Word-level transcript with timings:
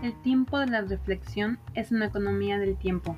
El 0.00 0.14
tiempo 0.22 0.60
de 0.60 0.68
la 0.68 0.82
reflexión 0.82 1.58
es 1.74 1.90
una 1.90 2.06
economía 2.06 2.56
del 2.60 2.76
tiempo. 2.76 3.16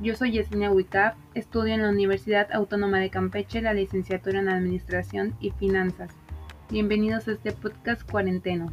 Yo 0.00 0.16
soy 0.16 0.32
Yesenia 0.32 0.72
Wicaf, 0.72 1.14
estudio 1.34 1.74
en 1.74 1.82
la 1.82 1.90
Universidad 1.90 2.48
Autónoma 2.52 2.98
de 2.98 3.10
Campeche 3.10 3.62
la 3.62 3.72
licenciatura 3.72 4.40
en 4.40 4.48
Administración 4.48 5.36
y 5.38 5.52
Finanzas. 5.52 6.10
Bienvenidos 6.68 7.28
a 7.28 7.32
este 7.32 7.52
podcast 7.52 8.02
cuarenteno. 8.10 8.72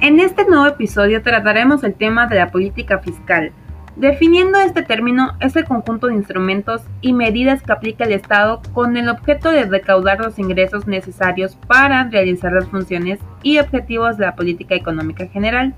En 0.00 0.20
este 0.20 0.44
nuevo 0.44 0.66
episodio 0.66 1.22
trataremos 1.22 1.82
el 1.82 1.94
tema 1.94 2.28
de 2.28 2.36
la 2.36 2.52
política 2.52 3.00
fiscal, 3.00 3.52
Definiendo 4.00 4.58
este 4.58 4.82
término 4.82 5.32
es 5.40 5.54
el 5.56 5.66
conjunto 5.66 6.06
de 6.06 6.14
instrumentos 6.14 6.80
y 7.02 7.12
medidas 7.12 7.62
que 7.62 7.70
aplica 7.70 8.04
el 8.04 8.12
Estado 8.12 8.62
con 8.72 8.96
el 8.96 9.10
objeto 9.10 9.52
de 9.52 9.66
recaudar 9.66 10.20
los 10.20 10.38
ingresos 10.38 10.86
necesarios 10.86 11.54
para 11.66 12.04
realizar 12.04 12.50
las 12.50 12.66
funciones 12.66 13.20
y 13.42 13.58
objetivos 13.58 14.16
de 14.16 14.24
la 14.24 14.36
política 14.36 14.74
económica 14.74 15.26
general. 15.26 15.74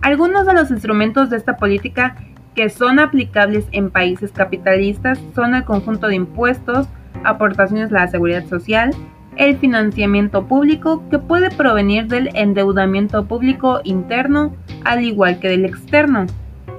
Algunos 0.00 0.46
de 0.46 0.54
los 0.54 0.70
instrumentos 0.70 1.28
de 1.28 1.36
esta 1.36 1.58
política 1.58 2.16
que 2.54 2.70
son 2.70 2.98
aplicables 2.98 3.66
en 3.72 3.90
países 3.90 4.32
capitalistas 4.32 5.20
son 5.34 5.54
el 5.54 5.64
conjunto 5.64 6.06
de 6.06 6.14
impuestos, 6.14 6.88
aportaciones 7.24 7.92
a 7.92 7.96
la 7.96 8.08
seguridad 8.08 8.46
social, 8.46 8.90
el 9.36 9.58
financiamiento 9.58 10.46
público 10.46 11.06
que 11.10 11.18
puede 11.18 11.50
provenir 11.50 12.06
del 12.06 12.30
endeudamiento 12.34 13.26
público 13.26 13.82
interno 13.84 14.56
al 14.82 15.04
igual 15.04 15.38
que 15.40 15.50
del 15.50 15.66
externo 15.66 16.26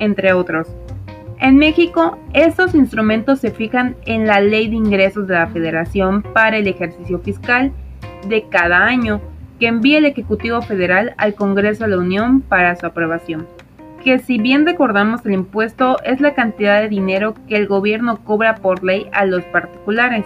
entre 0.01 0.33
otros. 0.33 0.67
En 1.39 1.57
México, 1.57 2.19
estos 2.33 2.75
instrumentos 2.75 3.39
se 3.39 3.51
fijan 3.51 3.95
en 4.05 4.27
la 4.27 4.41
Ley 4.41 4.67
de 4.67 4.75
Ingresos 4.75 5.27
de 5.27 5.35
la 5.35 5.47
Federación 5.47 6.21
para 6.21 6.57
el 6.57 6.67
ejercicio 6.67 7.19
fiscal 7.19 7.71
de 8.27 8.43
cada 8.49 8.85
año, 8.85 9.21
que 9.59 9.67
envía 9.67 9.99
el 9.99 10.05
Ejecutivo 10.05 10.61
Federal 10.61 11.13
al 11.17 11.33
Congreso 11.33 11.85
de 11.85 11.91
la 11.91 11.97
Unión 11.97 12.41
para 12.41 12.75
su 12.75 12.85
aprobación. 12.85 13.47
Que 14.03 14.19
si 14.19 14.39
bien 14.39 14.65
recordamos 14.65 15.25
el 15.25 15.33
impuesto 15.33 15.97
es 16.03 16.19
la 16.21 16.33
cantidad 16.33 16.81
de 16.81 16.89
dinero 16.89 17.35
que 17.47 17.55
el 17.55 17.67
gobierno 17.67 18.23
cobra 18.23 18.55
por 18.55 18.83
ley 18.83 19.07
a 19.13 19.25
los 19.25 19.43
particulares, 19.45 20.25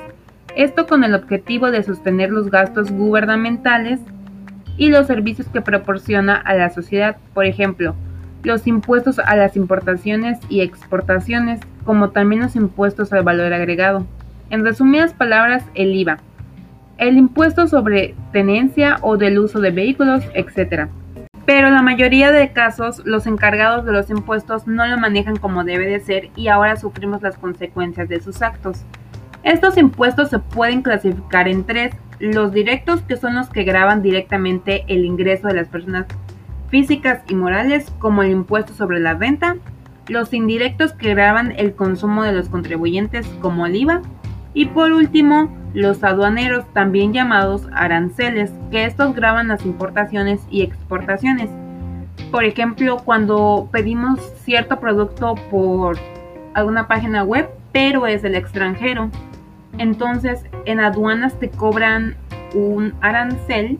esto 0.55 0.87
con 0.87 1.03
el 1.03 1.13
objetivo 1.13 1.71
de 1.71 1.83
sostener 1.83 2.29
los 2.29 2.49
gastos 2.49 2.91
gubernamentales 2.91 3.99
y 4.77 4.89
los 4.89 5.07
servicios 5.07 5.47
que 5.47 5.61
proporciona 5.61 6.35
a 6.35 6.55
la 6.55 6.69
sociedad, 6.69 7.17
por 7.33 7.45
ejemplo, 7.45 7.95
los 8.45 8.67
impuestos 8.67 9.19
a 9.19 9.35
las 9.35 9.55
importaciones 9.55 10.39
y 10.49 10.61
exportaciones, 10.61 11.59
como 11.83 12.11
también 12.11 12.41
los 12.41 12.55
impuestos 12.55 13.11
al 13.11 13.23
valor 13.23 13.53
agregado. 13.53 14.05
En 14.49 14.63
resumidas 14.63 15.13
palabras, 15.13 15.63
el 15.73 15.93
IVA, 15.95 16.19
el 16.97 17.17
impuesto 17.17 17.67
sobre 17.67 18.16
tenencia 18.31 18.97
o 19.01 19.17
del 19.17 19.39
uso 19.39 19.59
de 19.59 19.71
vehículos, 19.71 20.23
etc. 20.33 20.88
Pero 21.45 21.69
la 21.69 21.81
mayoría 21.81 22.31
de 22.31 22.53
casos 22.53 23.01
los 23.05 23.27
encargados 23.27 23.85
de 23.85 23.91
los 23.91 24.09
impuestos 24.09 24.67
no 24.67 24.85
lo 24.88 24.97
manejan 24.97 25.35
como 25.35 25.63
debe 25.63 25.88
de 25.88 25.99
ser 25.99 26.29
y 26.35 26.47
ahora 26.47 26.75
sufrimos 26.75 27.21
las 27.21 27.38
consecuencias 27.38 28.07
de 28.07 28.21
sus 28.21 28.41
actos. 28.41 28.83
Estos 29.43 29.77
impuestos 29.77 30.29
se 30.29 30.39
pueden 30.39 30.81
clasificar 30.81 31.47
en 31.47 31.66
tres, 31.66 31.93
los 32.19 32.51
directos 32.51 33.01
que 33.01 33.17
son 33.17 33.35
los 33.35 33.49
que 33.49 33.63
graban 33.63 34.01
directamente 34.01 34.85
el 34.88 35.05
ingreso 35.05 35.47
de 35.47 35.55
las 35.55 35.67
personas 35.67 36.07
físicas 36.75 37.23
y 37.29 37.35
morales 37.35 37.89
como 37.99 38.21
el 38.21 38.31
impuesto 38.31 38.73
sobre 38.73 38.99
la 38.99 39.13
renta, 39.13 39.55
los 40.09 40.33
indirectos 40.33 40.91
que 40.91 41.11
graban 41.13 41.53
el 41.55 41.73
consumo 41.73 42.23
de 42.23 42.33
los 42.33 42.49
contribuyentes 42.49 43.25
como 43.39 43.65
el 43.65 43.77
IVA 43.77 44.01
y 44.53 44.65
por 44.65 44.91
último 44.91 45.49
los 45.73 46.03
aduaneros 46.03 46.65
también 46.73 47.13
llamados 47.13 47.66
aranceles 47.72 48.51
que 48.72 48.83
estos 48.83 49.16
graban 49.16 49.47
las 49.47 49.66
importaciones 49.66 50.41
y 50.51 50.63
exportaciones. 50.63 51.50
Por 52.29 52.44
ejemplo, 52.44 52.97
cuando 53.05 53.69
pedimos 53.71 54.19
cierto 54.44 54.77
producto 54.81 55.35
por 55.50 55.97
alguna 56.55 56.89
página 56.89 57.23
web, 57.23 57.47
pero 57.71 58.05
es 58.05 58.21
del 58.21 58.35
extranjero, 58.35 59.09
entonces 59.77 60.44
en 60.66 60.81
aduanas 60.81 61.39
te 61.39 61.50
cobran 61.50 62.17
un 62.53 62.94
arancel 63.00 63.79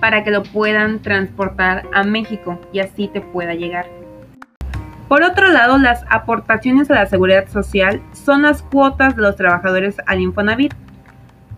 para 0.00 0.24
que 0.24 0.30
lo 0.30 0.42
puedan 0.42 1.00
transportar 1.00 1.84
a 1.92 2.02
México 2.02 2.58
y 2.72 2.80
así 2.80 3.08
te 3.08 3.20
pueda 3.20 3.54
llegar. 3.54 3.86
Por 5.08 5.24
otro 5.24 5.48
lado, 5.48 5.76
las 5.76 6.04
aportaciones 6.08 6.90
a 6.90 6.94
la 6.94 7.06
seguridad 7.06 7.48
social 7.48 8.00
son 8.12 8.42
las 8.42 8.62
cuotas 8.62 9.16
de 9.16 9.22
los 9.22 9.36
trabajadores 9.36 9.96
al 10.06 10.20
Infonavit. 10.20 10.72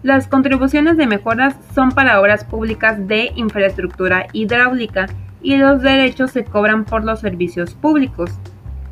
Las 0.02 0.26
contribuciones 0.26 0.96
de 0.96 1.06
mejoras 1.06 1.54
son 1.74 1.92
para 1.92 2.18
obras 2.20 2.44
públicas 2.44 3.06
de 3.06 3.30
infraestructura 3.36 4.26
hidráulica 4.32 5.06
y 5.42 5.58
los 5.58 5.82
derechos 5.82 6.30
se 6.30 6.44
cobran 6.44 6.84
por 6.84 7.04
los 7.04 7.20
servicios 7.20 7.74
públicos. 7.74 8.30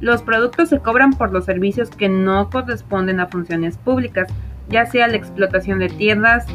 Los 0.00 0.22
productos 0.22 0.68
se 0.68 0.78
cobran 0.78 1.14
por 1.14 1.32
los 1.32 1.46
servicios 1.46 1.90
que 1.90 2.08
no 2.08 2.50
corresponden 2.50 3.18
a 3.20 3.28
funciones 3.28 3.78
públicas, 3.78 4.28
ya 4.68 4.86
sea 4.86 5.08
la 5.08 5.16
explotación 5.16 5.78
de 5.78 5.88
tierras, 5.88 6.46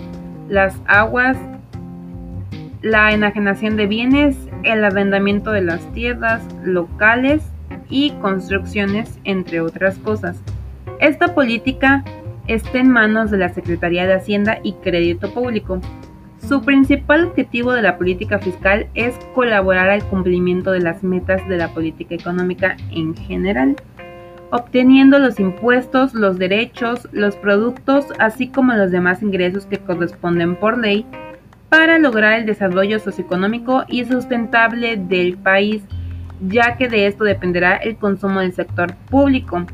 las 0.48 0.76
aguas, 0.88 1.38
la 2.86 3.12
enajenación 3.12 3.78
de 3.78 3.88
bienes, 3.88 4.38
el 4.62 4.86
arrendamiento 4.86 5.52
de 5.52 5.64
las 5.64 5.92
tierras 5.94 6.44
locales 6.64 7.42
y 7.90 8.12
construcciones, 8.22 9.20
entre 9.24 9.60
otras 9.60 9.98
cosas. 9.98 10.40
Esta 11.00 11.34
política 11.34 12.06
está 12.46 12.78
en 12.78 12.92
manos 12.92 13.32
de 13.32 13.40
la 13.40 13.50
Secretaría 13.50 14.06
de 14.06 14.14
Hacienda 14.14 14.60
y 14.62 14.74
Crédito 14.74 15.34
Público. 15.34 15.82
Su 16.48 16.62
principal 16.62 17.26
objetivo 17.26 17.74
de 17.74 17.82
la 17.82 17.98
política 17.98 18.38
fiscal 18.38 18.86
es 18.94 19.16
colaborar 19.34 19.90
al 19.90 20.04
cumplimiento 20.04 20.72
de 20.72 20.82
las 20.82 21.02
metas 21.02 21.42
de 21.50 21.58
la 21.58 21.70
política 21.70 22.14
económica 22.14 22.78
en 22.92 23.16
general, 23.16 23.78
obteniendo 24.52 25.18
los 25.18 25.40
impuestos, 25.40 26.14
los 26.14 26.38
derechos, 26.38 27.10
los 27.12 27.36
productos, 27.36 28.06
así 28.20 28.50
como 28.50 28.74
los 28.74 28.92
demás 28.92 29.24
ingresos 29.24 29.66
que 29.66 29.80
corresponden 29.80 30.56
por 30.56 30.78
ley 30.78 31.04
para 31.70 31.98
lograr 31.98 32.40
el 32.40 32.46
desarrollo 32.46 33.00
socioeconómico 33.00 33.84
y 33.88 34.06
sustentable 34.06 34.98
del 34.98 35.38
país, 35.38 35.84
ya 36.48 36.78
que 36.78 36.88
de 36.88 37.08
esto 37.08 37.24
dependerá 37.24 37.76
el 37.78 37.98
consumo 37.98 38.42
del 38.42 38.54
sector 38.54 38.96
público, 39.10 39.66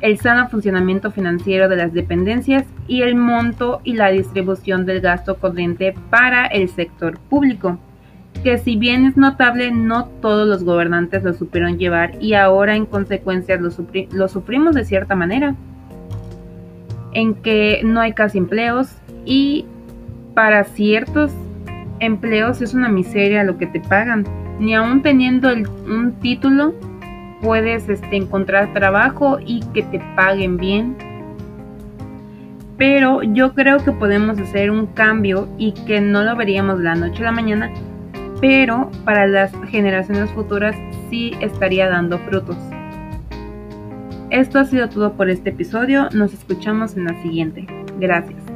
el 0.00 0.18
sano 0.18 0.48
funcionamiento 0.48 1.10
financiero 1.10 1.68
de 1.68 1.76
las 1.76 1.92
dependencias 1.92 2.64
y 2.86 3.02
el 3.02 3.16
monto 3.16 3.80
y 3.84 3.94
la 3.94 4.10
distribución 4.10 4.86
del 4.86 5.00
gasto 5.00 5.38
corriente 5.38 5.94
para 6.10 6.46
el 6.46 6.68
sector 6.68 7.18
público, 7.18 7.78
que 8.42 8.58
si 8.58 8.76
bien 8.76 9.06
es 9.06 9.16
notable, 9.16 9.72
no 9.72 10.06
todos 10.20 10.46
los 10.46 10.62
gobernantes 10.62 11.24
lo 11.24 11.34
supieron 11.34 11.78
llevar 11.78 12.12
y 12.20 12.34
ahora 12.34 12.76
en 12.76 12.86
consecuencia 12.86 13.56
lo, 13.56 13.70
lo 14.12 14.28
sufrimos 14.28 14.74
de 14.74 14.84
cierta 14.84 15.16
manera, 15.16 15.54
en 17.12 17.34
que 17.34 17.80
no 17.84 18.00
hay 18.00 18.12
casi 18.12 18.38
empleos 18.38 18.90
y 19.24 19.66
para 20.38 20.62
ciertos 20.62 21.32
empleos 21.98 22.62
es 22.62 22.72
una 22.72 22.88
miseria 22.88 23.42
lo 23.42 23.58
que 23.58 23.66
te 23.66 23.80
pagan. 23.80 24.24
Ni 24.60 24.72
aún 24.72 25.02
teniendo 25.02 25.48
un 25.52 26.12
título 26.20 26.76
puedes 27.42 27.88
este, 27.88 28.14
encontrar 28.14 28.72
trabajo 28.72 29.40
y 29.44 29.64
que 29.74 29.82
te 29.82 30.00
paguen 30.14 30.56
bien. 30.56 30.96
Pero 32.76 33.24
yo 33.24 33.52
creo 33.52 33.78
que 33.78 33.90
podemos 33.90 34.38
hacer 34.38 34.70
un 34.70 34.86
cambio 34.86 35.48
y 35.58 35.72
que 35.72 36.00
no 36.00 36.22
lo 36.22 36.36
veríamos 36.36 36.78
la 36.78 36.94
noche 36.94 37.22
a 37.22 37.24
la 37.24 37.32
mañana, 37.32 37.72
pero 38.40 38.92
para 39.04 39.26
las 39.26 39.50
generaciones 39.70 40.30
futuras 40.30 40.76
sí 41.10 41.32
estaría 41.40 41.88
dando 41.88 42.16
frutos. 42.16 42.56
Esto 44.30 44.60
ha 44.60 44.64
sido 44.66 44.88
todo 44.88 45.14
por 45.14 45.30
este 45.30 45.50
episodio, 45.50 46.08
nos 46.12 46.32
escuchamos 46.32 46.96
en 46.96 47.06
la 47.06 47.22
siguiente. 47.22 47.66
Gracias. 47.98 48.47